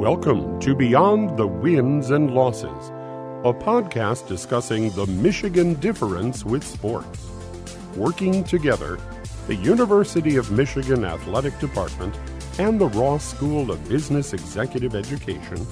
[0.00, 2.88] Welcome to Beyond the Wins and Losses,
[3.44, 7.26] a podcast discussing the Michigan difference with sports.
[7.96, 8.98] Working together,
[9.46, 12.18] the University of Michigan Athletic Department
[12.58, 15.66] and the Ross School of Business Executive Education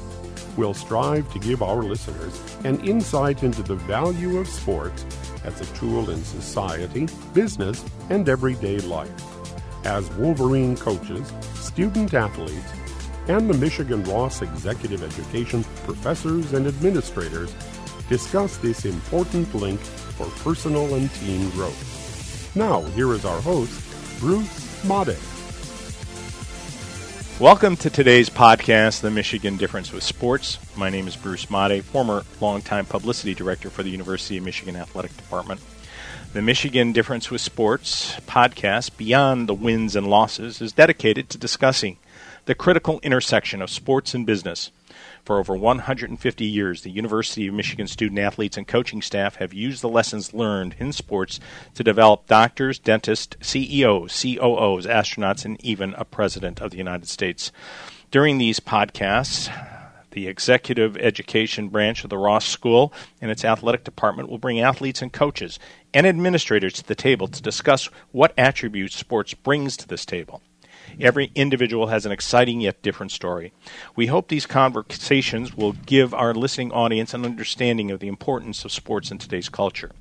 [0.59, 5.07] will strive to give our listeners an insight into the value of sports
[5.45, 9.11] as a tool in society, business, and everyday life.
[9.87, 12.73] As Wolverine coaches, student athletes,
[13.29, 17.55] and the Michigan Ross Executive Education professors and administrators
[18.09, 22.51] discuss this important link for personal and team growth.
[22.57, 25.19] Now, here is our host, Bruce Madej.
[27.39, 30.59] Welcome to today's podcast, The Michigan Difference with Sports.
[30.75, 35.15] My name is Bruce Madej, former longtime publicity director for the University of Michigan Athletic
[35.19, 35.61] Department.
[36.33, 41.99] The Michigan Difference with Sports podcast, Beyond the Wins and Losses, is dedicated to discussing
[42.49, 44.71] the critical intersection of sports and business.
[45.23, 49.83] For over 150 years, the University of Michigan student athletes and coaching staff have used
[49.83, 51.41] the lessons learned in sports
[51.75, 57.53] to develop doctors, dentists, CEOs, COOs, astronauts, and even a president of the United States.
[58.11, 59.55] During these podcasts,
[60.13, 65.03] the executive education branch of the Ross School and its athletic department will bring athletes
[65.03, 65.59] and coaches
[65.93, 70.41] and administrators to the table to discuss what attributes sports brings to this table.
[71.01, 73.53] Every individual has an exciting yet different story.
[73.95, 78.73] We hope these conversations will give our listening audience an understanding of the importance of
[78.73, 79.93] sports in today's culture.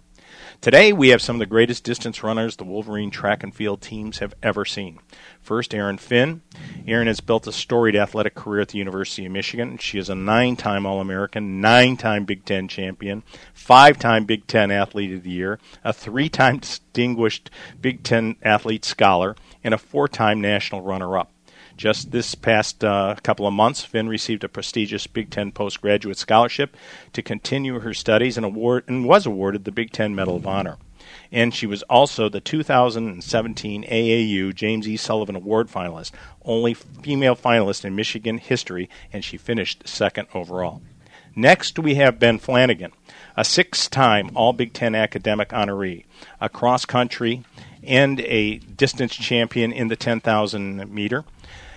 [0.59, 4.19] Today, we have some of the greatest distance runners the Wolverine track and field teams
[4.19, 4.99] have ever seen.
[5.39, 6.41] First, Erin Finn.
[6.87, 9.77] Erin has built a storied athletic career at the University of Michigan.
[9.77, 14.47] She is a nine time All American, nine time Big Ten champion, five time Big
[14.47, 19.77] Ten Athlete of the Year, a three time distinguished Big Ten Athlete Scholar, and a
[19.77, 21.31] four time national runner up.
[21.77, 26.75] Just this past uh, couple of months, Finn received a prestigious Big Ten postgraduate scholarship
[27.13, 30.77] to continue her studies and, award, and was awarded the Big Ten Medal of Honor.
[31.31, 34.97] And she was also the 2017 AAU James E.
[34.97, 36.11] Sullivan Award finalist,
[36.43, 40.81] only female finalist in Michigan history, and she finished second overall.
[41.35, 42.91] Next, we have Ben Flanagan,
[43.37, 46.03] a six time All Big Ten academic honoree,
[46.41, 47.45] a cross country
[47.83, 51.23] and a distance champion in the 10,000 meter.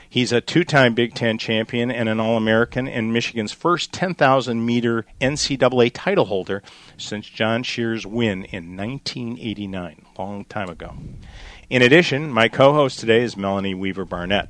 [0.08, 4.66] He's a two time Big Ten champion and an All American and Michigan's first 10,000
[4.66, 6.62] meter NCAA title holder
[6.96, 10.94] since John Scherer's win in 1989, long time ago.
[11.68, 14.48] In addition, my co host today is Melanie Weaver Barnett.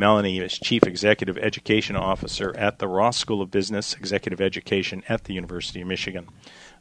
[0.00, 5.24] Melanie is Chief Executive Education Officer at the Ross School of Business Executive Education at
[5.24, 6.28] the University of Michigan.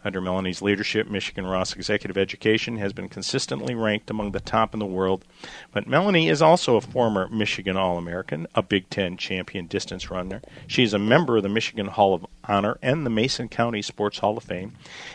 [0.06, 4.80] Under Melanie's leadership, Michigan Ross Executive Education has been consistently ranked among the top in
[4.80, 5.26] the world.
[5.72, 10.44] But Melanie is also a former Michigan All American, a Big Ten champion distance runner.
[10.68, 14.20] She is a member of the Michigan Hall of Honor and the Mason County Sports
[14.20, 14.74] Hall of Fame.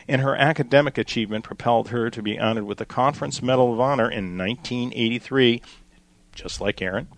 [0.09, 4.11] And her academic achievement propelled her to be honored with the Conference Medal of Honor
[4.11, 5.63] in 1983
[6.35, 7.09] just like Erin.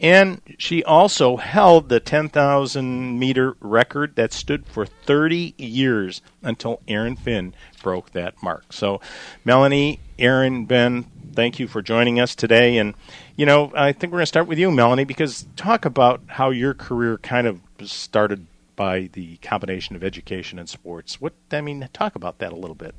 [0.00, 7.16] And she also held the 10,000 meter record that stood for 30 years until Erin
[7.16, 8.72] Finn broke that mark.
[8.72, 9.00] So,
[9.44, 12.78] Melanie, Erin, Ben, thank you for joining us today.
[12.78, 12.94] And,
[13.36, 16.50] you know, I think we're going to start with you, Melanie, because talk about how
[16.50, 18.46] your career kind of started
[18.76, 21.20] by the combination of education and sports.
[21.20, 22.94] What, I mean, talk about that a little bit.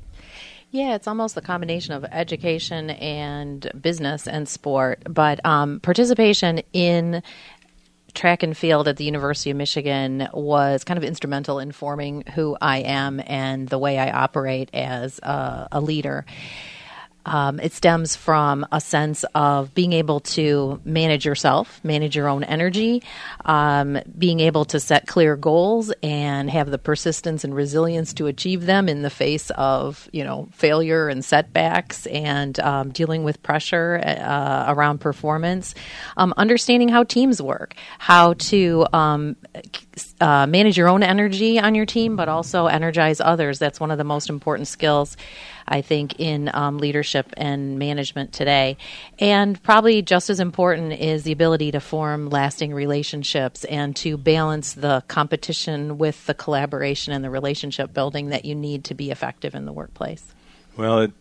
[0.74, 7.22] Yeah, it's almost the combination of education and business and sport, but um, participation in
[8.12, 12.56] track and field at the University of Michigan was kind of instrumental in forming who
[12.60, 16.26] I am and the way I operate as a, a leader.
[17.26, 22.44] Um, it stems from a sense of being able to manage yourself, manage your own
[22.44, 23.02] energy,
[23.44, 28.66] um, being able to set clear goals and have the persistence and resilience to achieve
[28.66, 34.00] them in the face of you know failure and setbacks, and um, dealing with pressure
[34.04, 35.74] uh, around performance.
[36.16, 39.36] Um, understanding how teams work, how to um,
[40.20, 43.58] uh, manage your own energy on your team, but also energize others.
[43.58, 45.16] That's one of the most important skills,
[45.66, 48.76] I think, in um, leadership and management today.
[49.18, 54.74] And probably just as important is the ability to form lasting relationships and to balance
[54.74, 59.54] the competition with the collaboration and the relationship building that you need to be effective
[59.54, 60.34] in the workplace.
[60.76, 61.12] Well, it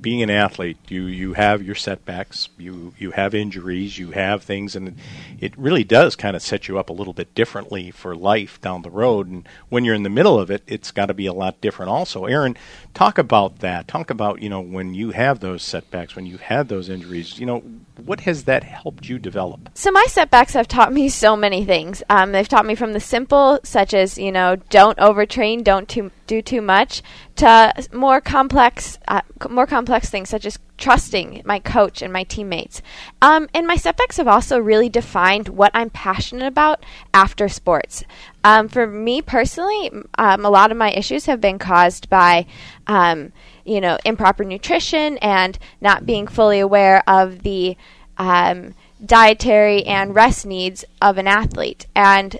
[0.00, 4.76] being an athlete, you you have your setbacks, you you have injuries, you have things,
[4.76, 4.96] and
[5.40, 8.82] it really does kind of set you up a little bit differently for life down
[8.82, 9.28] the road.
[9.28, 11.90] And when you're in the middle of it, it's got to be a lot different.
[11.90, 12.56] Also, Erin,
[12.92, 13.88] talk about that.
[13.88, 17.38] Talk about you know when you have those setbacks, when you have those injuries.
[17.38, 17.62] You know,
[17.96, 19.70] what has that helped you develop?
[19.74, 22.02] So my setbacks have taught me so many things.
[22.10, 26.10] Um, they've taught me from the simple, such as you know, don't overtrain, don't too,
[26.26, 27.02] do too much,
[27.36, 32.82] to more complex, uh, more complex things such as trusting my coach and my teammates.
[33.22, 38.04] Um, and my setbacks have also really defined what I'm passionate about after sports.
[38.42, 42.46] Um, for me personally, um, a lot of my issues have been caused by
[42.86, 43.32] um,
[43.64, 47.76] you know, improper nutrition and not being fully aware of the
[48.18, 48.74] um,
[49.04, 51.86] dietary and rest needs of an athlete.
[51.94, 52.38] And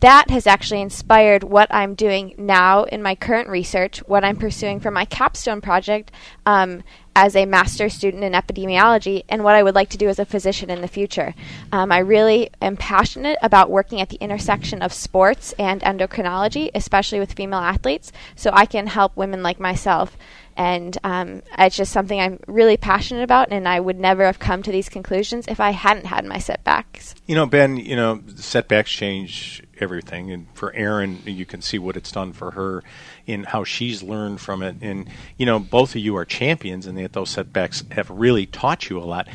[0.00, 4.80] that has actually inspired what I'm doing now in my current research, what I'm pursuing
[4.80, 6.10] for my capstone project
[6.46, 6.82] um,
[7.14, 10.24] as a master's student in epidemiology, and what I would like to do as a
[10.24, 11.34] physician in the future.
[11.70, 17.20] Um, I really am passionate about working at the intersection of sports and endocrinology, especially
[17.20, 20.16] with female athletes, so I can help women like myself
[20.60, 24.62] and um, it's just something I'm really passionate about, and I would never have come
[24.62, 27.14] to these conclusions if I hadn't had my setbacks.
[27.26, 31.96] You know, Ben, you know, setbacks change everything, and for Erin, you can see what
[31.96, 32.84] it's done for her
[33.26, 34.76] in how she's learned from it.
[34.82, 35.08] And
[35.38, 38.98] you know, both of you are champions, and that those setbacks have really taught you
[38.98, 39.28] a lot.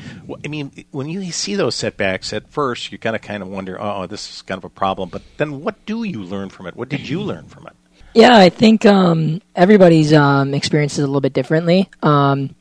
[0.45, 3.81] I mean, when you see those setbacks at first, you kind of kind of wonder,
[3.81, 5.09] oh, this is kind of a problem.
[5.09, 6.75] But then, what do you learn from it?
[6.75, 7.73] What did you learn from it?
[8.15, 11.89] Yeah, I think um, everybody's um, experiences a little bit differently.
[12.01, 12.55] Um,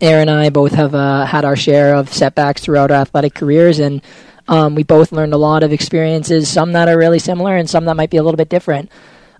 [0.00, 3.80] Erin and I both have uh, had our share of setbacks throughout our athletic careers,
[3.80, 4.02] and
[4.46, 7.86] um, we both learned a lot of experiences, some that are really similar and some
[7.86, 8.88] that might be a little bit different.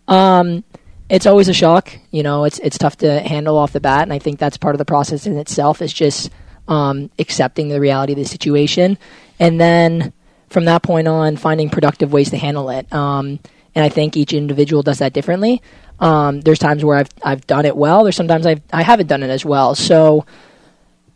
[0.08, 0.64] Um,
[1.08, 2.42] it's always a shock, you know.
[2.42, 4.84] It's it's tough to handle off the bat, and I think that's part of the
[4.84, 5.80] process in itself.
[5.80, 6.30] Is just
[6.66, 8.98] um, accepting the reality of the situation,
[9.38, 10.12] and then
[10.48, 12.92] from that point on, finding productive ways to handle it.
[13.74, 15.62] And I think each individual does that differently.
[16.00, 18.02] Um, there's times where I've I've done it well.
[18.02, 19.74] There's sometimes I've I haven't done it as well.
[19.74, 20.26] So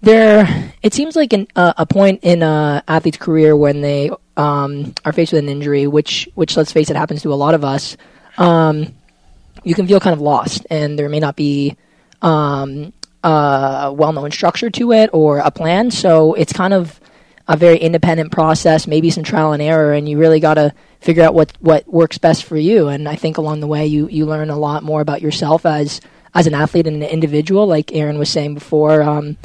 [0.00, 4.94] there, it seems like an, uh, a point in an athlete's career when they um,
[5.04, 7.64] are faced with an injury, which which let's face it happens to a lot of
[7.64, 7.96] us.
[8.36, 8.94] Um,
[9.64, 11.76] you can feel kind of lost, and there may not be
[12.22, 12.92] um,
[13.24, 15.90] a well-known structure to it or a plan.
[15.90, 17.00] So it's kind of
[17.48, 21.22] a very independent process, maybe some trial and error, and you really got to figure
[21.22, 22.88] out what what works best for you.
[22.88, 26.00] And I think along the way, you you learn a lot more about yourself as
[26.34, 27.66] as an athlete and an individual.
[27.66, 29.36] Like Erin was saying before, um,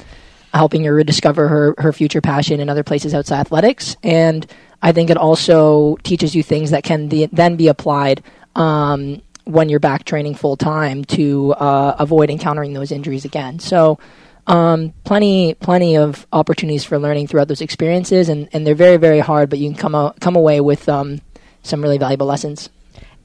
[0.54, 3.96] helping her rediscover her her future passion in other places outside athletics.
[4.04, 4.46] And
[4.82, 8.24] I think it also teaches you things that can be, then be applied.
[8.56, 13.60] Um, when you're back training full time to uh, avoid encountering those injuries again.
[13.60, 14.00] So,
[14.48, 19.20] um, plenty, plenty of opportunities for learning throughout those experiences, and, and they're very, very
[19.20, 19.50] hard.
[19.50, 21.22] But you can come a, come away with um,
[21.64, 22.70] some really valuable lessons.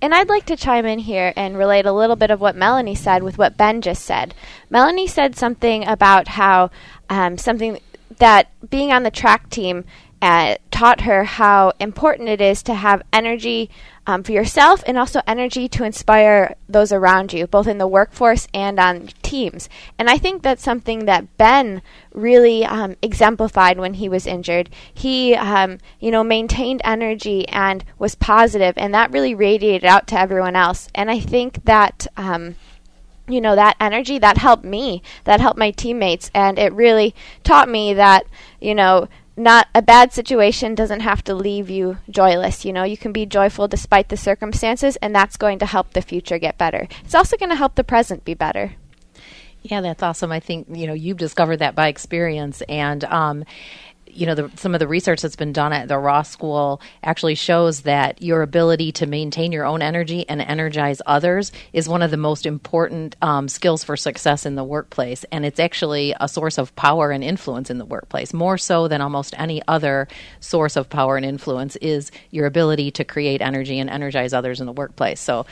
[0.00, 2.94] And I'd like to chime in here and relate a little bit of what Melanie
[2.94, 4.32] said with what Ben just said.
[4.70, 6.70] Melanie said something about how
[7.10, 7.80] um, something
[8.18, 9.84] that being on the track team
[10.20, 13.70] uh, taught her how important it is to have energy
[14.06, 18.48] um, for yourself and also energy to inspire those around you, both in the workforce
[18.54, 19.68] and on teams.
[19.98, 21.82] And I think that's something that Ben
[22.12, 24.70] really um, exemplified when he was injured.
[24.92, 30.18] He, um, you know, maintained energy and was positive, and that really radiated out to
[30.18, 30.88] everyone else.
[30.94, 32.56] And I think that um,
[33.28, 37.68] you know that energy that helped me that helped my teammates and it really taught
[37.68, 38.24] me that
[38.58, 39.06] you know
[39.38, 42.64] not a bad situation doesn't have to leave you joyless.
[42.64, 46.02] You know, you can be joyful despite the circumstances, and that's going to help the
[46.02, 46.88] future get better.
[47.04, 48.72] It's also going to help the present be better.
[49.62, 50.32] Yeah, that's awesome.
[50.32, 53.44] I think you know you've discovered that by experience, and um,
[54.18, 57.36] you know, the, some of the research that's been done at the Ross School actually
[57.36, 62.10] shows that your ability to maintain your own energy and energize others is one of
[62.10, 65.24] the most important um, skills for success in the workplace.
[65.30, 69.00] And it's actually a source of power and influence in the workplace, more so than
[69.00, 70.08] almost any other
[70.40, 74.66] source of power and influence is your ability to create energy and energize others in
[74.66, 75.20] the workplace.
[75.20, 75.46] So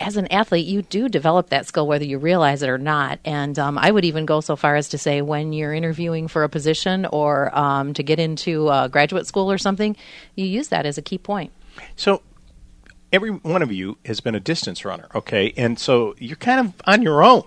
[0.00, 3.20] as an athlete, you do develop that skill whether you realize it or not.
[3.24, 6.42] And um, I would even go so far as to say when you're interviewing for
[6.42, 9.96] a position or um, to get into graduate school or something,
[10.34, 11.52] you use that as a key point.
[11.96, 12.22] So,
[13.12, 15.52] every one of you has been a distance runner, okay?
[15.56, 17.44] And so you're kind of on your own.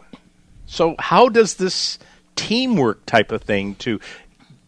[0.65, 1.99] So, how does this
[2.35, 3.99] teamwork type of thing to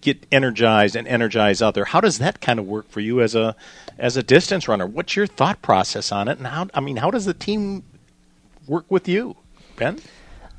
[0.05, 1.83] get energized and energize other.
[1.83, 3.55] How does that kind of work for you as a
[3.97, 4.85] as a distance runner?
[4.85, 7.83] What's your thought process on it, and how I mean, how does the team
[8.67, 9.35] work with you,
[9.75, 9.99] Ben?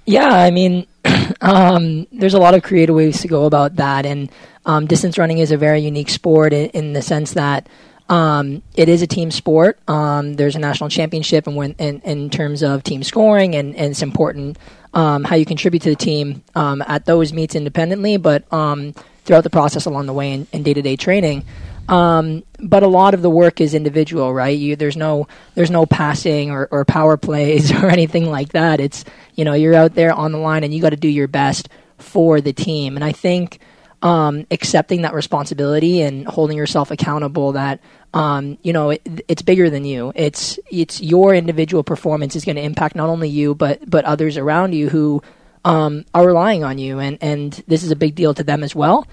[0.05, 0.87] Yeah, I mean,
[1.41, 4.31] um, there's a lot of creative ways to go about that, and
[4.65, 7.69] um, distance running is a very unique sport in, in the sense that.
[8.09, 9.81] Um, it is a team sport.
[9.89, 13.91] Um, there's a national championship, and when in, in terms of team scoring, and, and
[13.91, 14.59] it's important
[14.95, 18.17] um, how you contribute to the team um, at those meets independently.
[18.17, 21.45] But um, throughout the process along the way in day to day training.
[21.89, 24.57] Um, but a lot of the work is individual, right?
[24.57, 28.81] You, there's no there's no passing or, or power plays or anything like that.
[28.81, 31.29] It's you know you're out there on the line and you got to do your
[31.29, 32.97] best for the team.
[32.97, 33.61] And I think
[34.03, 37.81] um, accepting that responsibility and holding yourself accountable that
[38.15, 40.13] um, you know it, it's bigger than you.
[40.15, 44.37] It's it's your individual performance is going to impact not only you but but others
[44.37, 45.23] around you who
[45.65, 48.75] um, are relying on you, and and this is a big deal to them as
[48.75, 49.07] well.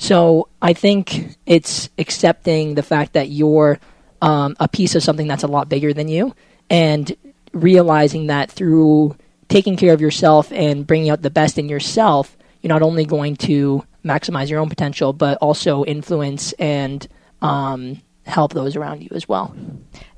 [0.00, 3.78] So I think it's accepting the fact that you're
[4.22, 6.34] um, a piece of something that's a lot bigger than you,
[6.70, 7.14] and
[7.52, 9.14] realizing that through
[9.48, 13.36] taking care of yourself and bringing out the best in yourself, you're not only going
[13.36, 17.06] to maximize your own potential, but also influence and
[17.42, 19.54] um, help those around you as well.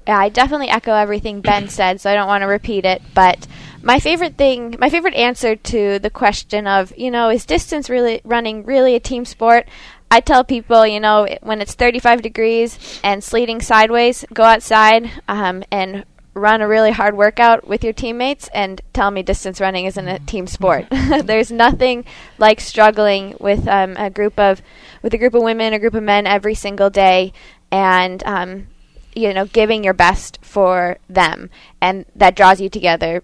[0.06, 3.02] I definitely echo everything Ben said, so I don't want to repeat it.
[3.14, 3.46] But
[3.82, 8.20] my favorite thing, my favorite answer to the question of, you know, is distance really
[8.24, 9.68] running really a team sport?
[10.10, 15.64] I tell people, you know, when it's 35 degrees and sleeting sideways, go outside um,
[15.72, 16.04] and
[16.34, 20.18] run a really hard workout with your teammates and tell me distance running isn't a
[20.20, 20.86] team sport.
[21.24, 22.04] There's nothing
[22.38, 24.62] like struggling with um, a group of
[25.02, 27.32] with a group of women, a group of men every single day,
[27.70, 28.66] and um,
[29.14, 31.50] you know, giving your best for them,
[31.80, 33.22] and that draws you together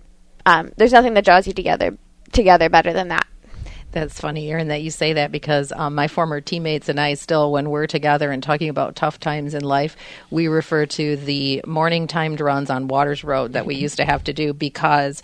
[0.48, 1.98] um, there's nothing that draws you together
[2.32, 3.26] together better than that.
[3.90, 7.52] That's funny, Erin, that you say that because um, my former teammates and I still,
[7.52, 9.96] when we're together and talking about tough times in life,
[10.30, 14.24] we refer to the morning timed runs on Waters Road that we used to have
[14.24, 15.22] to do because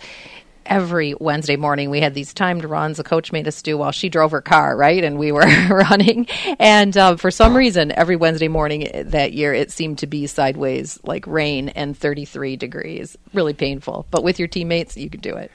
[0.65, 2.97] every Wednesday morning we had these timed runs.
[2.97, 5.03] The coach made us do while she drove her car, right?
[5.03, 6.27] And we were running.
[6.59, 10.99] And uh, for some reason, every Wednesday morning that year, it seemed to be sideways,
[11.03, 13.17] like rain and 33 degrees.
[13.33, 14.05] Really painful.
[14.11, 15.51] But with your teammates, you could do it.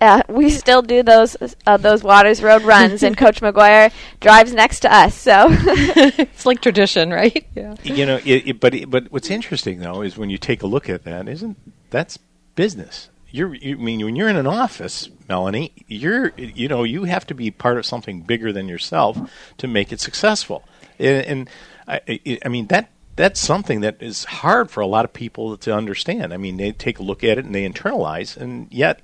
[0.00, 4.80] Uh, we still do those uh, those Waters Road runs, and Coach McGuire drives next
[4.80, 5.14] to us.
[5.14, 7.46] So it's like tradition, right?
[7.54, 7.76] Yeah.
[7.82, 10.66] You know, it, it, but it, but what's interesting though is when you take a
[10.66, 11.56] look at that, isn't
[11.90, 12.18] that's
[12.56, 13.08] business?
[13.30, 17.34] You're you mean when you're in an office, Melanie, you're you know you have to
[17.34, 19.18] be part of something bigger than yourself
[19.58, 20.64] to make it successful.
[20.98, 21.50] And, and
[21.86, 25.74] I, I mean that that's something that is hard for a lot of people to
[25.74, 26.34] understand.
[26.34, 29.00] I mean, they take a look at it and they internalize, and yet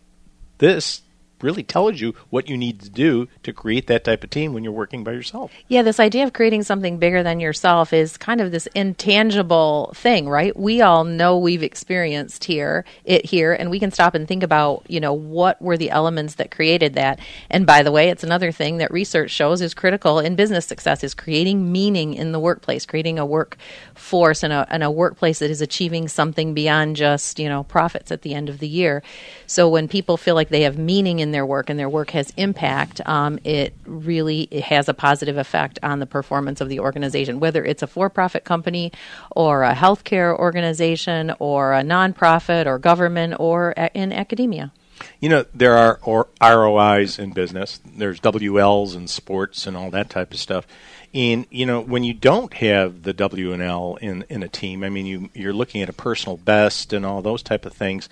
[0.59, 1.03] this
[1.43, 4.65] really tells you what you need to do to create that type of team when
[4.65, 5.53] you're working by yourself.
[5.69, 10.29] Yeah, this idea of creating something bigger than yourself is kind of this intangible thing,
[10.29, 10.57] right?
[10.57, 14.85] We all know we've experienced here it here and we can stop and think about,
[14.89, 17.19] you know, what were the elements that created that.
[17.51, 21.03] And by the way, it's another thing that research shows is critical in business success
[21.03, 25.51] is creating meaning in the workplace, creating a workforce and a and a workplace that
[25.51, 29.03] is achieving something beyond just, you know, profits at the end of the year.
[29.47, 32.33] So when people feel like they have meaning in their work and their work has
[32.37, 37.41] impact, um, it really it has a positive effect on the performance of the organization,
[37.41, 38.93] whether it's a for profit company
[39.31, 44.73] or a healthcare organization or a nonprofit or government or a- in academia.
[45.21, 45.99] You know, there are
[46.41, 47.81] ROIs in business.
[47.85, 50.67] There's WLs in sports and all that type of stuff.
[51.15, 54.83] And you know, when you don't have the W and L in in a team,
[54.83, 58.09] I mean, you you're looking at a personal best and all those type of things.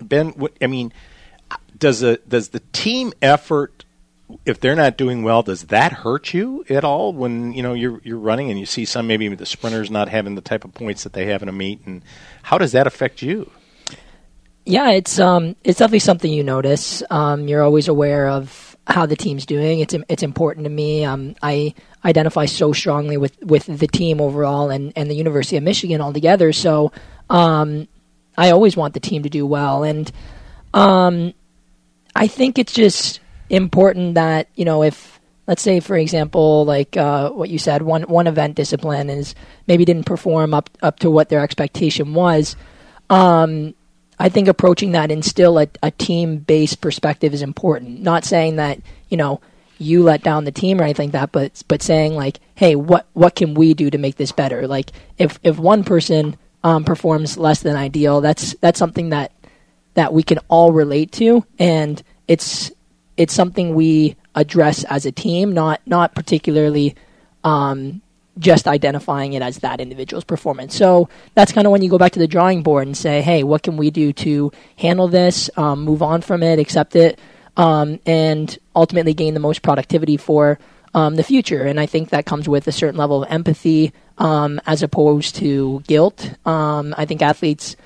[0.00, 0.92] Ben, I mean,
[1.78, 3.84] does the does the team effort
[4.46, 8.00] if they're not doing well, does that hurt you at all when you know you're
[8.04, 11.04] you're running and you see some maybe the sprinters not having the type of points
[11.04, 12.02] that they have in a meet, and
[12.42, 13.50] how does that affect you?
[14.64, 17.02] Yeah, it's um it's definitely something you notice.
[17.10, 19.80] Um, you're always aware of how the team's doing.
[19.80, 21.04] It's it's important to me.
[21.04, 21.74] Um, I
[22.04, 26.52] identify so strongly with, with the team overall and, and the University of Michigan altogether.
[26.52, 26.92] So
[27.30, 27.88] um,
[28.36, 30.10] I always want the team to do well, and
[30.74, 31.32] um,
[32.14, 37.30] I think it's just important that you know if let's say for example like uh,
[37.30, 39.34] what you said one one event discipline is
[39.66, 42.56] maybe didn't perform up up to what their expectation was.
[43.08, 43.74] Um,
[44.18, 48.02] i think approaching that in still a, a team based perspective is important.
[48.02, 49.40] Not saying that you know
[49.78, 53.06] you let down the team or anything like that but but saying like hey what
[53.12, 54.66] what can we do to make this better?
[54.66, 59.30] Like if if one person um, performs less than ideal that's that's something that
[59.94, 62.70] that we can all relate to, and it's
[63.16, 66.94] it's something we address as a team, not not particularly
[67.44, 68.02] um,
[68.38, 70.74] just identifying it as that individual's performance.
[70.74, 73.44] So that's kind of when you go back to the drawing board and say, hey,
[73.44, 77.18] what can we do to handle this, um, move on from it, accept it,
[77.56, 80.58] um, and ultimately gain the most productivity for
[80.94, 81.62] um, the future.
[81.62, 85.82] And I think that comes with a certain level of empathy um, as opposed to
[85.86, 86.34] guilt.
[86.44, 87.76] Um, I think athletes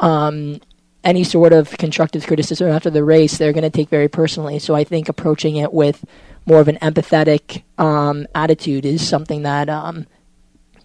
[0.00, 0.60] um,
[1.08, 4.58] any sort of constructive criticism after the race, they're going to take very personally.
[4.58, 6.04] So I think approaching it with
[6.44, 10.06] more of an empathetic um, attitude is something that um,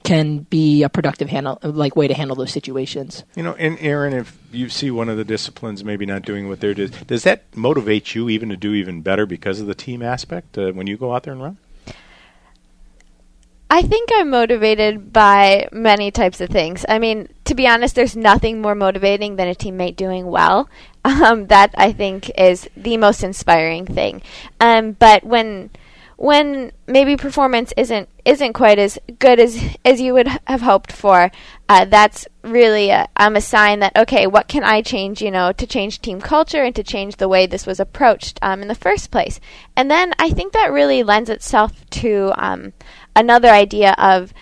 [0.04, 3.26] can be a productive handle like way to handle those situations.
[3.36, 6.62] You know, and Erin, if you see one of the disciplines maybe not doing what
[6.62, 10.02] they're doing, does that motivate you even to do even better because of the team
[10.02, 11.58] aspect uh, when you go out there and run?
[13.74, 16.86] I think I'm motivated by many types of things.
[16.88, 20.70] I mean, to be honest, there's nothing more motivating than a teammate doing well.
[21.06, 24.22] Um, that I think is the most inspiring thing.
[24.62, 25.70] Um, but when
[26.16, 31.30] when maybe performance isn't isn't quite as good as as you would have hoped for,
[31.68, 35.22] uh, that's really a, a sign that okay, what can I change?
[35.22, 38.62] You know, to change team culture and to change the way this was approached um,
[38.62, 39.42] in the first place.
[39.76, 42.72] And then I think that really lends itself to um,
[43.16, 44.34] another idea of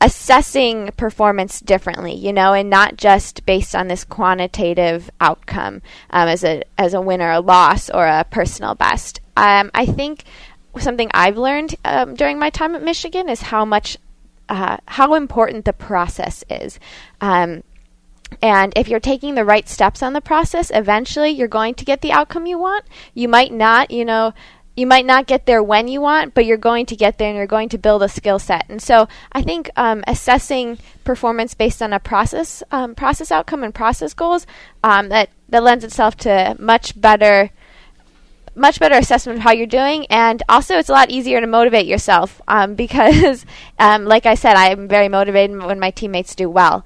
[0.00, 5.80] assessing performance differently, you know, and not just based on this quantitative outcome
[6.10, 9.20] um, as a as a win or a loss or a personal best.
[9.36, 10.24] Um, I think
[10.78, 13.96] something I've learned um, during my time at Michigan is how much
[14.48, 16.78] uh, how important the process is.
[17.20, 17.62] Um,
[18.42, 22.00] and if you're taking the right steps on the process, eventually you're going to get
[22.00, 22.84] the outcome you want.
[23.14, 24.34] You might not, you know,
[24.76, 27.36] you might not get there when you want, but you're going to get there and
[27.36, 28.66] you're going to build a skill set.
[28.68, 33.74] And so I think um, assessing performance based on a process, um, process outcome and
[33.74, 34.46] process goals,
[34.82, 37.50] um, that, that lends itself to much better,
[38.56, 40.06] much better assessment of how you're doing.
[40.10, 43.46] And also it's a lot easier to motivate yourself um, because,
[43.78, 46.84] um, like I said, I'm very motivated when my teammates do well.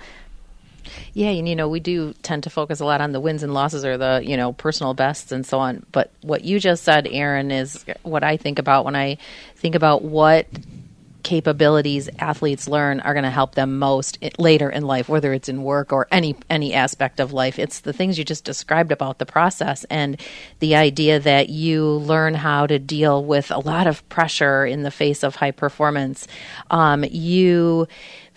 [1.12, 3.54] Yeah, and you know, we do tend to focus a lot on the wins and
[3.54, 5.85] losses or the, you know, personal bests and so on.
[5.92, 9.18] But what you just said, Erin, is what I think about when I
[9.57, 10.47] think about what
[11.28, 15.62] capabilities athletes learn are going to help them most later in life whether it's in
[15.62, 19.26] work or any any aspect of life it's the things you just described about the
[19.26, 20.18] process and
[20.61, 24.90] the idea that you learn how to deal with a lot of pressure in the
[24.90, 26.26] face of high performance
[26.71, 27.87] um, you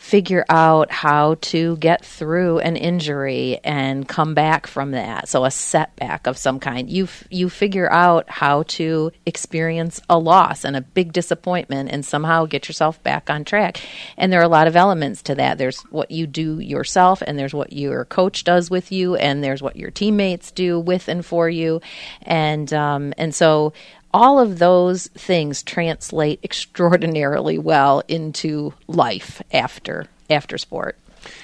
[0.02, 5.30] figure out how to get through an injury and come back from that.
[5.30, 6.90] So a setback of some kind.
[6.90, 12.04] You f- you figure out how to experience a loss and a big disappointment and
[12.04, 13.80] somehow get yourself back on track.
[14.18, 15.60] And there are a lot of elements to that.
[15.60, 19.62] There's what you do yourself and there's what your coach does with you and there's
[19.62, 21.80] what your teammates do with and for you.
[22.24, 23.74] And um, and so
[24.14, 30.98] all of those things translate extraordinarily well into life after after sport.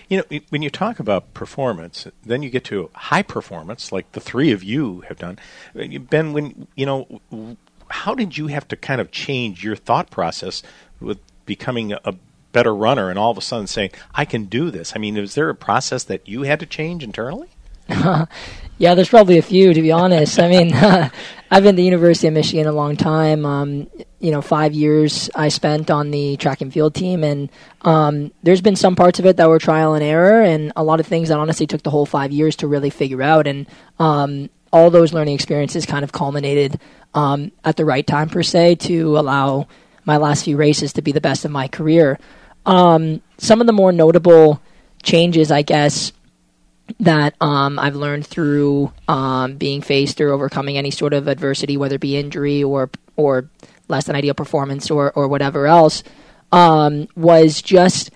[0.10, 4.20] You know, when you talk about performance, then you get to high performance, like the
[4.20, 5.38] three of you have done.
[5.76, 7.58] Ben, when you know,
[7.90, 10.64] how did you have to kind of change your thought process
[11.00, 12.16] with becoming a
[12.54, 14.94] better runner, and all of a sudden saying, "I can do this"?
[14.96, 17.50] I mean, is there a process that you had to change internally?
[18.78, 20.40] yeah, there's probably a few to be honest.
[20.40, 20.74] I mean,
[21.52, 23.46] I've been at the University of Michigan a long time.
[23.46, 27.50] Um, you know, five years I spent on the track and field team, and
[27.82, 31.00] um, there's been some parts of it that were trial and error, and a lot
[31.00, 33.48] of things that honestly took the whole five years to really figure out.
[33.48, 33.68] And
[34.00, 36.80] um, all those learning experiences kind of culminated
[37.14, 39.68] um, at the right time, per se, to allow
[40.06, 42.20] my last few races to be the best of my career.
[42.66, 44.62] Um, some of the more notable
[45.04, 46.12] changes, I guess,
[47.00, 51.96] that um, I've learned through um, being faced or overcoming any sort of adversity, whether
[51.96, 53.50] it be injury or or
[53.88, 56.04] less than ideal performance or or whatever else,
[56.52, 58.12] um, was just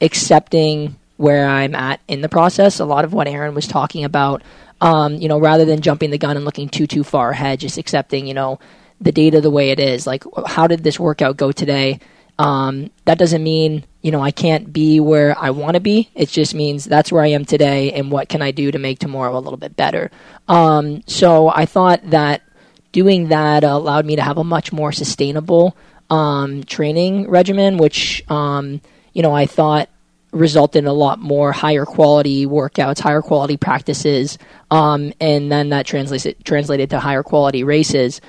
[0.00, 2.80] accepting where I'm at in the process.
[2.80, 4.42] A lot of what Erin was talking about,
[4.80, 7.78] um, you know, rather than jumping the gun and looking too too far ahead, just
[7.78, 8.58] accepting, you know,
[9.00, 10.06] the data the way it is.
[10.06, 12.00] Like, how did this workout go today?
[12.38, 16.10] Um, that doesn't mean you know I can't be where I want to be.
[16.14, 18.98] It just means that's where I am today, and what can I do to make
[18.98, 20.10] tomorrow a little bit better.
[20.48, 22.42] Um, so I thought that
[22.92, 25.76] doing that allowed me to have a much more sustainable
[26.10, 28.80] um, training regimen, which um,
[29.12, 29.88] you know I thought
[30.34, 34.38] resulted in a lot more higher quality workouts, higher quality practices,
[34.70, 38.20] um, and then that translates translated to higher quality races.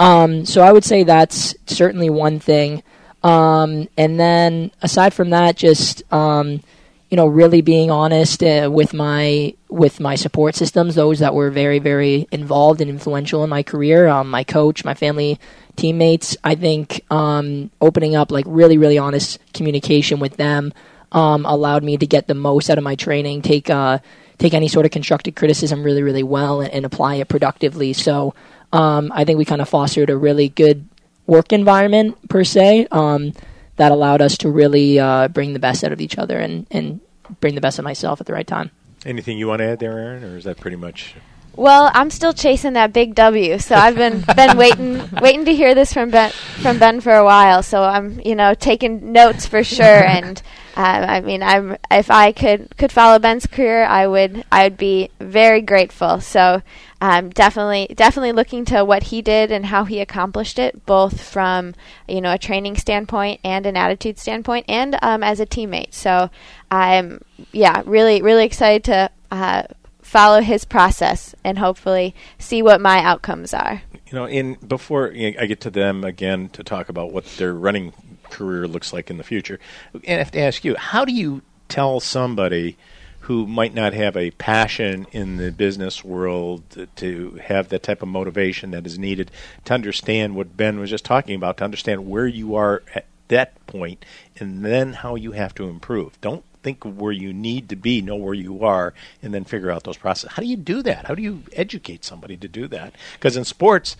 [0.00, 2.82] Um, so I would say that's certainly one thing.
[3.22, 6.62] Um, and then aside from that, just um,
[7.10, 11.50] you know, really being honest uh, with my with my support systems, those that were
[11.50, 15.38] very very involved and influential in my career, um, my coach, my family,
[15.76, 16.36] teammates.
[16.44, 20.72] I think um, opening up like really really honest communication with them
[21.10, 23.42] um, allowed me to get the most out of my training.
[23.42, 23.98] Take uh,
[24.38, 27.92] take any sort of constructive criticism really really well and, and apply it productively.
[27.92, 28.34] So.
[28.72, 30.86] Um, I think we kind of fostered a really good
[31.30, 33.32] work environment per se um,
[33.76, 37.00] that allowed us to really uh, bring the best out of each other and, and
[37.38, 38.72] bring the best of myself at the right time.
[39.06, 41.14] Anything you want to add there, Erin, or is that pretty much?
[41.56, 45.74] Well, I'm still chasing that big W, so I've been been waiting waiting to hear
[45.74, 47.62] this from Ben from Ben for a while.
[47.62, 49.84] So I'm you know taking notes for sure.
[49.84, 50.42] and
[50.76, 54.76] uh, I mean, I'm if I could could follow Ben's career, I would I would
[54.76, 56.20] be very grateful.
[56.20, 56.62] So
[57.00, 61.74] um, definitely definitely looking to what he did and how he accomplished it, both from
[62.08, 65.92] you know a training standpoint and an attitude standpoint, and um, as a teammate.
[65.92, 66.30] So
[66.70, 69.10] I'm yeah really really excited to.
[69.30, 69.64] Uh,
[70.10, 73.80] follow his process and hopefully see what my outcomes are.
[74.06, 77.92] You know, in before I get to them again to talk about what their running
[78.28, 79.60] career looks like in the future,
[79.94, 82.76] I have to ask you, how do you tell somebody
[83.20, 88.08] who might not have a passion in the business world to have that type of
[88.08, 89.30] motivation that is needed
[89.66, 93.64] to understand what Ben was just talking about, to understand where you are at that
[93.68, 94.04] point
[94.40, 96.20] and then how you have to improve.
[96.20, 99.84] Don't think where you need to be, know where you are, and then figure out
[99.84, 100.32] those processes.
[100.36, 101.06] How do you do that?
[101.06, 102.94] How do you educate somebody to do that?
[103.14, 103.96] Because in sports,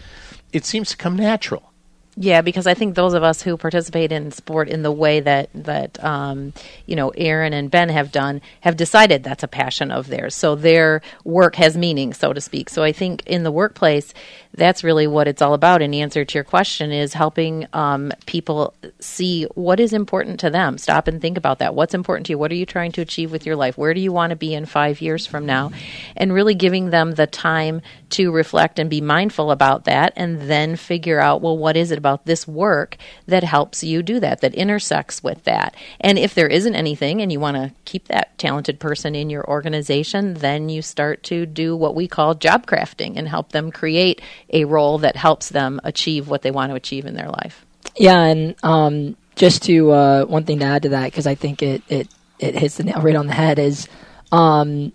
[0.53, 1.73] it seems to come natural.
[2.16, 5.49] Yeah, because I think those of us who participate in sport in the way that
[5.55, 6.53] that um,
[6.85, 10.35] you know Erin and Ben have done have decided that's a passion of theirs.
[10.35, 12.68] So their work has meaning, so to speak.
[12.68, 14.12] So I think in the workplace,
[14.53, 15.83] that's really what it's all about.
[15.83, 20.51] In the answer to your question, is helping um, people see what is important to
[20.51, 20.79] them.
[20.79, 21.77] Stop and think about that.
[21.77, 22.38] What's important to you?
[22.38, 23.79] What are you trying to achieve with your life?
[23.79, 25.70] Where do you want to be in five years from now?
[26.16, 30.77] And really giving them the time to reflect and be mindful about that, and then
[30.77, 32.96] figure out well, what is it about this work
[33.27, 35.75] that helps you do that, that intersects with that?
[36.01, 39.49] And if there isn't anything, and you want to keep that talented person in your
[39.49, 44.20] organization, then you start to do what we call job crafting and help them create
[44.51, 47.64] a role that helps them achieve what they want to achieve in their life.
[47.96, 51.62] Yeah, and um, just to uh, one thing to add to that, because I think
[51.62, 53.88] it, it, it hits the nail right on the head, is
[54.33, 54.92] um,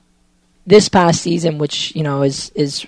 [0.65, 2.85] this past season, which you know is is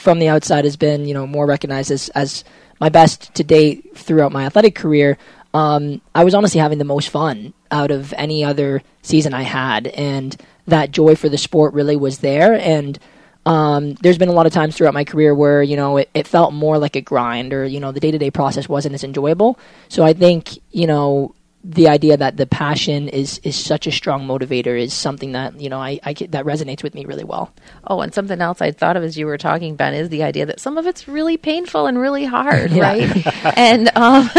[0.00, 2.44] from the outside has been you know more recognized as as
[2.80, 5.18] my best to date throughout my athletic career.
[5.52, 9.88] Um, I was honestly having the most fun out of any other season I had,
[9.88, 10.36] and
[10.66, 12.54] that joy for the sport really was there.
[12.54, 12.98] And
[13.44, 16.26] um, there's been a lot of times throughout my career where you know it, it
[16.26, 19.04] felt more like a grind, or you know the day to day process wasn't as
[19.04, 19.58] enjoyable.
[19.88, 24.26] So I think you know the idea that the passion is is such a strong
[24.26, 27.52] motivator is something that you know I, I that resonates with me really well.
[27.86, 30.46] Oh, and something else I thought of as you were talking, Ben, is the idea
[30.46, 33.10] that some of it's really painful and really hard, right?
[33.58, 34.30] and um,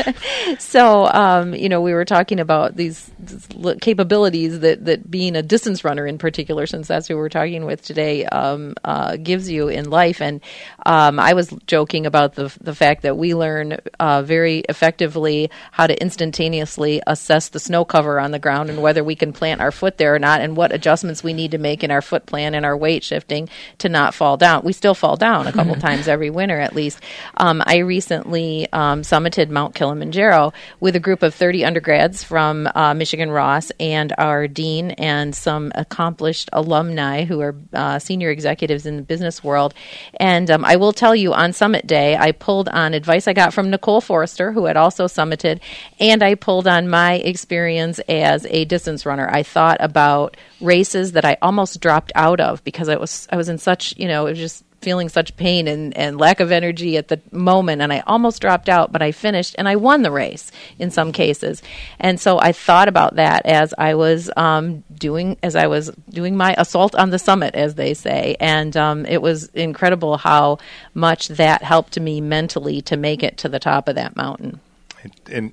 [0.58, 3.46] so um, you know we were talking about these, these,
[3.82, 7.82] capabilities that that being a distance runner in particular, since that's who we're talking with
[7.82, 10.22] today, um, uh, gives you in life.
[10.22, 10.40] And
[10.86, 15.86] um, I was joking about the the fact that we learn uh, very effectively how
[15.86, 19.72] to instantaneously assess the snow cover on the ground and whether we can plant our
[19.72, 22.54] foot there or not, and what adjustments we need to make in our foot plan
[22.54, 24.62] and our weight shifting to not fall down.
[24.64, 27.00] We still fall down a couple times every winter at least.
[27.36, 32.94] Um, I recently um, summited Mount Kilimanjaro with a group of 30 undergrads from uh,
[32.94, 38.96] Michigan Ross and our dean and some accomplished alumni who are uh, senior executives in
[38.96, 39.74] the business world.
[40.18, 43.52] And um, I will tell you, on summit day, I pulled on advice I got
[43.52, 45.60] from Nicole Forrester, who had also summited,
[45.98, 49.28] and I pulled on my experience as a distance runner.
[49.30, 53.48] I thought about races that I almost dropped out of because I was I was
[53.48, 56.96] in such you know it was just feeling such pain and, and lack of energy
[56.96, 60.10] at the moment and I almost dropped out but I finished and I won the
[60.10, 61.62] race in some cases.
[61.98, 66.36] And so I thought about that as I was um, doing as I was doing
[66.36, 68.36] my assault on the summit as they say.
[68.40, 70.58] And um, it was incredible how
[70.94, 74.60] much that helped me mentally to make it to the top of that mountain.
[75.02, 75.52] And, and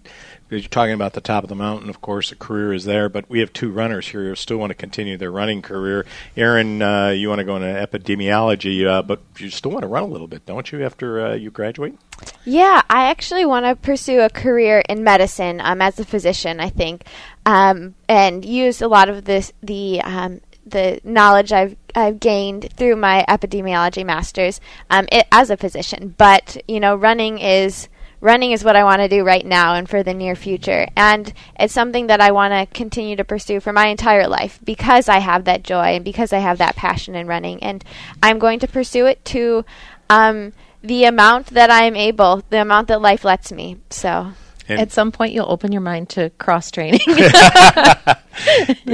[0.49, 3.29] you're talking about the top of the mountain, of course, a career is there, but
[3.29, 6.05] we have two runners here who still want to continue their running career.
[6.35, 10.03] Erin, uh, you want to go into epidemiology, uh, but you still want to run
[10.03, 11.97] a little bit, don't you, after uh, you graduate?
[12.45, 16.69] Yeah, I actually want to pursue a career in medicine um, as a physician, I
[16.69, 17.03] think,
[17.45, 22.95] um, and use a lot of this the um, the knowledge I've I've gained through
[22.95, 26.15] my epidemiology masters um, it, as a physician.
[26.17, 29.89] But you know, running is running is what I want to do right now and
[29.89, 30.87] for the near future.
[30.95, 35.09] And it's something that I want to continue to pursue for my entire life because
[35.09, 37.61] I have that joy and because I have that passion in running.
[37.63, 37.83] And
[38.21, 39.65] I'm going to pursue it to
[40.09, 43.77] um, the amount that I'm able, the amount that life lets me.
[43.89, 44.33] So.
[44.69, 46.99] And At some point, you'll open your mind to cross training.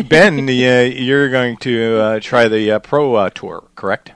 [0.07, 4.11] ben, uh, you're going to uh, try the uh, pro uh, tour, correct?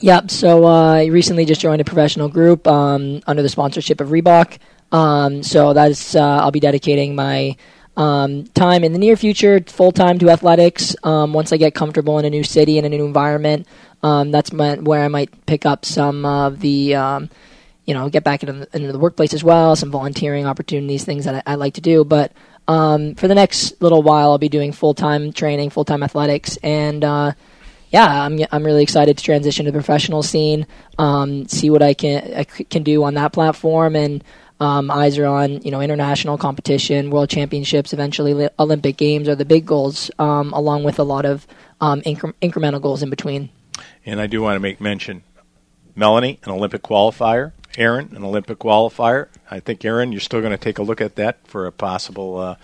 [0.00, 0.30] Yep.
[0.30, 4.58] So uh, I recently just joined a professional group um, under the sponsorship of Reebok.
[4.92, 7.56] Um, so that's uh, I'll be dedicating my
[7.96, 10.94] um, time in the near future, full time to athletics.
[11.02, 13.66] Um, once I get comfortable in a new city and a new environment,
[14.02, 17.30] um, that's my, where I might pick up some of the, um,
[17.86, 21.24] you know, get back into the, into the, workplace as well, some volunteering opportunities, things
[21.24, 22.04] that I, I like to do.
[22.04, 22.32] But
[22.66, 27.02] for the next little while, I'll be doing full time training, full time athletics, and
[27.02, 27.32] uh,
[27.96, 30.66] yeah, I'm I'm really excited to transition to the professional scene,
[30.98, 34.22] um, see what I can I can do on that platform, and
[34.60, 39.46] um, eyes are on you know international competition, world championships, eventually Olympic games are the
[39.46, 41.46] big goals, um, along with a lot of
[41.80, 43.48] um, incre- incremental goals in between.
[44.04, 45.22] And I do want to make mention,
[45.94, 49.28] Melanie, an Olympic qualifier, Erin, an Olympic qualifier.
[49.50, 52.36] I think Erin, you're still going to take a look at that for a possible,
[52.36, 52.56] uh,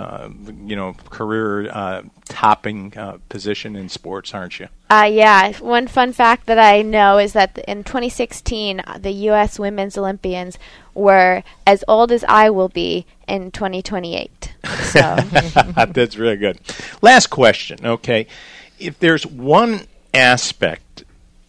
[0.00, 0.30] uh,
[0.64, 4.68] you know, career uh, topping uh, position in sports, aren't you?
[4.88, 5.52] Uh, yeah.
[5.58, 9.58] One fun fact that I know is that in 2016, the U.S.
[9.58, 10.58] Women's Olympians
[10.94, 14.54] were as old as I will be in 2028.
[14.90, 14.98] So
[15.92, 16.58] that's really good.
[17.00, 17.78] Last question.
[17.84, 18.26] Okay,
[18.80, 21.04] if there's one aspect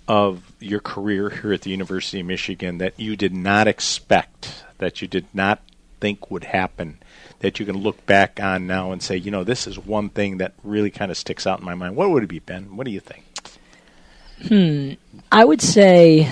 [0.07, 5.01] of your career here at the University of Michigan that you did not expect, that
[5.01, 5.59] you did not
[5.99, 6.99] think would happen,
[7.39, 10.37] that you can look back on now and say, you know, this is one thing
[10.37, 11.95] that really kind of sticks out in my mind?
[11.95, 12.75] What would it be, Ben?
[12.75, 13.25] What do you think?
[14.47, 14.93] Hmm.
[15.31, 16.31] I would say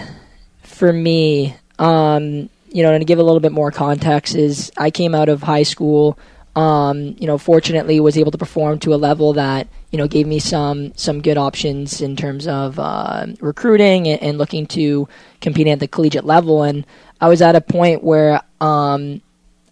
[0.64, 4.92] for me, um, you know, and to give a little bit more context, is I
[4.92, 6.18] came out of high school.
[6.56, 10.28] Um, you know, fortunately, was able to perform to a level that you know gave
[10.28, 15.08] me some some good options in terms of uh, recruiting and, and, looking to
[15.42, 16.64] competing at the collegiate level.
[16.64, 16.86] And
[17.22, 19.22] I was at a point where um,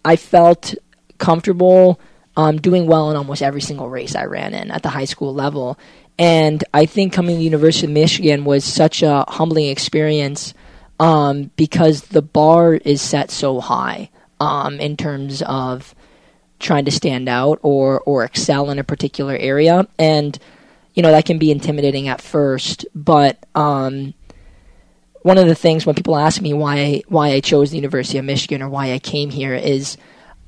[0.04, 0.74] I felt
[1.18, 2.00] comfortable
[2.36, 5.34] um, doing well in almost every single race I ran in at the high school
[5.34, 5.78] level.
[6.18, 10.54] And I think coming to the University of Michigan was such a humbling experience
[11.00, 15.94] um, because the bar is set so high um, in terms of
[16.58, 20.38] trying to stand out or or excel in a particular area, and
[20.94, 22.86] you know that can be intimidating at first.
[22.94, 24.14] But um,
[25.22, 28.24] one of the things when people ask me why why I chose the University of
[28.24, 29.96] Michigan or why I came here is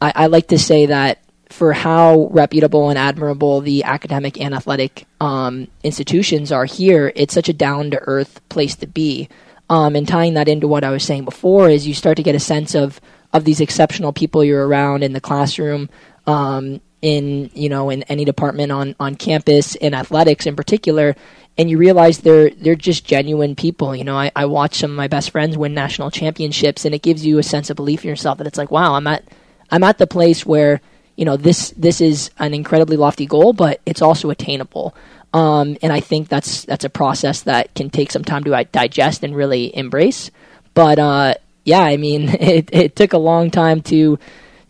[0.00, 1.18] I, I like to say that
[1.50, 7.48] for how reputable and admirable the academic and athletic um, institutions are here, it's such
[7.48, 9.28] a down to earth place to be.
[9.68, 12.34] Um, and tying that into what I was saying before is you start to get
[12.34, 13.00] a sense of
[13.32, 15.88] of these exceptional people you're around in the classroom,
[16.26, 21.14] um, in you know in any department on on campus in athletics in particular,
[21.56, 23.94] and you realize they're they're just genuine people.
[23.94, 27.02] You know, I, I watch some of my best friends win national championships, and it
[27.02, 29.22] gives you a sense of belief in yourself that it's like, wow, I'm at
[29.70, 30.80] I'm at the place where
[31.16, 34.94] you know this this is an incredibly lofty goal, but it's also attainable.
[35.32, 38.64] Um, and I think that's that's a process that can take some time to uh,
[38.72, 40.30] digest and really embrace.
[40.74, 44.18] But uh, yeah, I mean, it, it took a long time to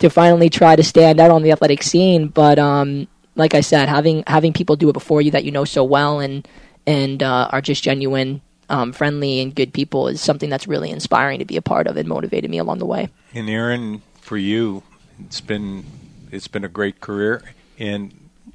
[0.01, 2.29] to finally try to stand out on the athletic scene.
[2.29, 5.65] But um, like I said, having having people do it before you that you know
[5.65, 6.47] so well and
[6.87, 11.39] and uh, are just genuine, um, friendly, and good people is something that's really inspiring
[11.39, 13.09] to be a part of and motivated me along the way.
[13.35, 14.83] And Erin, for you,
[15.27, 15.85] it's been
[16.31, 17.43] it's been a great career.
[17.79, 18.13] And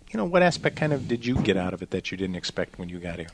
[0.09, 2.35] you know, what aspect kind of did you get out of it that you didn't
[2.35, 3.27] expect when you got here?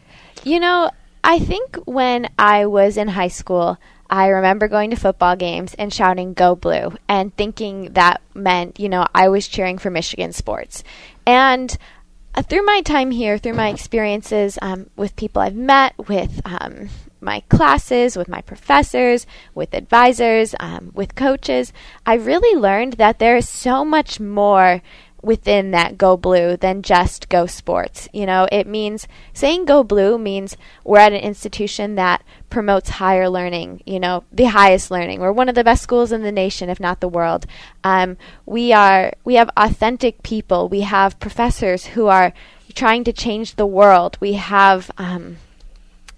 [0.43, 0.89] You know,
[1.23, 3.77] I think when I was in high school,
[4.09, 8.89] I remember going to football games and shouting "Go Blue" and thinking that meant, you
[8.89, 10.83] know, I was cheering for Michigan sports.
[11.25, 11.77] And
[12.33, 16.89] uh, through my time here, through my experiences um, with people I've met, with um,
[17.21, 21.71] my classes, with my professors, with advisors, um, with coaches,
[22.05, 24.81] I really learned that there is so much more
[25.21, 28.09] within that go blue than just go sports.
[28.11, 33.29] You know, it means saying go blue means we're at an institution that promotes higher
[33.29, 35.19] learning, you know, the highest learning.
[35.19, 37.45] We're one of the best schools in the nation, if not the world.
[37.83, 40.67] Um, we are, we have authentic people.
[40.67, 42.33] We have professors who are
[42.73, 44.17] trying to change the world.
[44.19, 45.37] We have, um,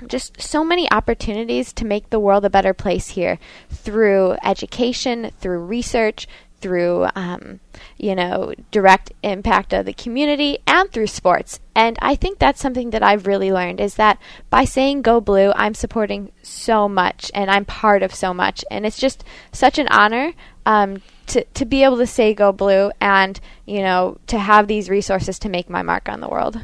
[0.08, 3.40] just so many opportunities to make the world a better place here
[3.70, 6.28] through education, through research,
[6.64, 7.60] through um,
[7.98, 11.60] you know direct impact of the community and through sports.
[11.76, 14.18] And i think that's something that i've really learned is that
[14.50, 18.64] by saying go blue i'm supporting so much and i'm part of so much.
[18.72, 20.32] And it's just such an honor
[20.66, 24.90] um, to, to be able to say go blue and you know to have these
[24.90, 26.62] resources to make my mark on the world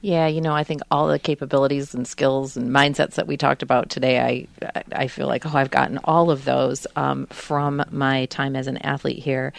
[0.00, 3.62] yeah, you know, I think all the capabilities and skills and mindsets that we talked
[3.62, 4.46] about today, I
[4.92, 8.78] I feel like oh, I've gotten all of those um, from my time as an
[8.78, 9.52] athlete here.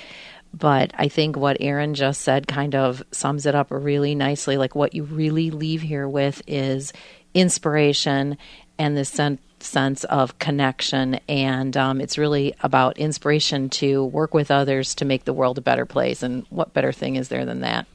[0.53, 4.57] But I think what Erin just said kind of sums it up really nicely.
[4.57, 6.91] Like what you really leave here with is
[7.33, 8.37] inspiration
[8.79, 14.51] and this sense sense of connection, and um, it's really about inspiration to work with
[14.51, 16.23] others to make the world a better place.
[16.23, 17.85] And what better thing is there than that?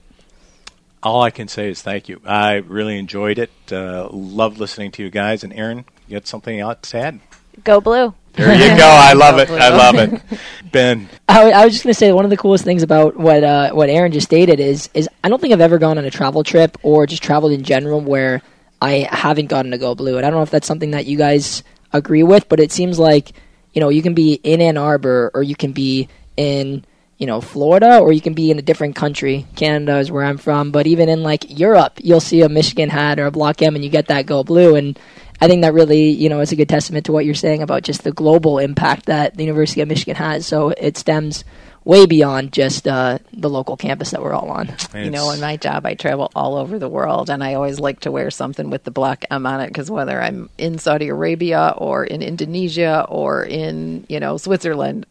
[1.05, 2.21] All I can say is thank you.
[2.25, 3.51] I really enjoyed it.
[3.71, 5.45] Uh, loved listening to you guys.
[5.45, 7.21] And Erin, you got something else to add?
[7.63, 8.15] Go blue.
[8.33, 8.89] There you go.
[8.89, 9.49] I love it.
[9.51, 10.21] I love it.
[10.73, 11.09] Ben.
[11.29, 13.89] I was just going to say one of the coolest things about what uh, what
[13.89, 16.77] Erin just stated is is I don't think I've ever gone on a travel trip
[16.83, 18.43] or just traveled in general where
[18.83, 20.17] I haven't gotten to go blue.
[20.17, 21.63] And I don't know if that's something that you guys
[21.93, 23.33] agree with, but it seems like
[23.73, 26.85] you know you can be in Ann Arbor or you can be in
[27.19, 29.47] you know Florida or you can be in a different country.
[29.57, 33.19] Canada is where I'm from, but even in like Europe, you'll see a Michigan hat
[33.19, 34.99] or a Block M, and you get that go blue and
[35.41, 37.83] I think that really, you know, is a good testament to what you're saying about
[37.83, 40.47] just the global impact that the University of Michigan has.
[40.47, 41.45] So it stems
[41.85, 44.75] way beyond just uh, the local campus that we're all on.
[45.05, 48.01] You know, in my job, I travel all over the world, and I always like
[48.01, 51.75] to wear something with the Block M on it because whether I'm in Saudi Arabia
[51.77, 55.05] or in Indonesia or in, you know, Switzerland,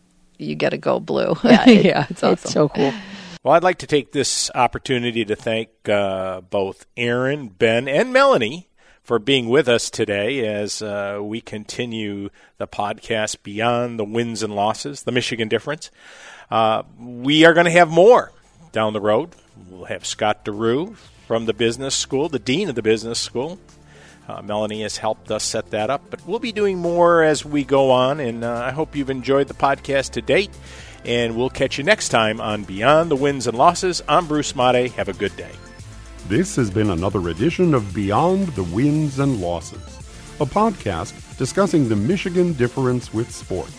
[0.43, 1.35] you get to go blue.
[1.43, 2.33] Yeah, it, yeah it's awesome.
[2.33, 2.93] It's so cool.
[3.43, 8.69] Well, I'd like to take this opportunity to thank uh, both Erin, Ben, and Melanie
[9.01, 14.55] for being with us today as uh, we continue the podcast Beyond the Wins and
[14.55, 15.91] Losses, the Michigan Difference.
[16.49, 18.31] Uh, we are going to have more
[18.71, 19.35] down the road.
[19.69, 20.95] We'll have Scott DeRue
[21.27, 23.59] from the business school, the dean of the business school.
[24.27, 27.63] Uh, Melanie has helped us set that up, but we'll be doing more as we
[27.63, 28.19] go on.
[28.19, 30.51] And uh, I hope you've enjoyed the podcast to date.
[31.05, 34.01] And we'll catch you next time on Beyond the Wins and Losses.
[34.07, 34.91] I'm Bruce Madej.
[34.91, 35.51] Have a good day.
[36.29, 39.81] This has been another edition of Beyond the Wins and Losses,
[40.39, 43.75] a podcast discussing the Michigan difference with sports.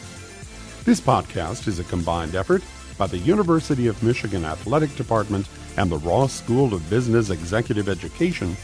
[0.85, 2.63] This podcast is a combined effort
[2.99, 8.55] by the University of Michigan Athletic Department and the Ross School of Business Executive Education,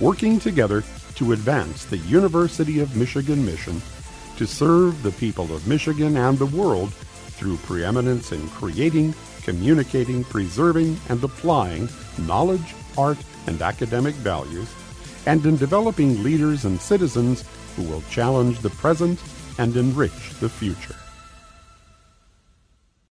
[0.00, 0.82] working together
[1.18, 3.82] to advance the University of Michigan mission
[4.36, 10.96] to serve the people of Michigan and the world through preeminence in creating, communicating, preserving,
[11.08, 14.72] and applying knowledge, art, and academic values,
[15.26, 17.42] and in developing leaders and citizens
[17.74, 19.20] who will challenge the present
[19.58, 20.94] and enrich the future.